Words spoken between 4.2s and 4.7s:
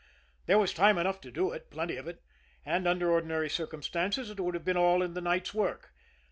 it would have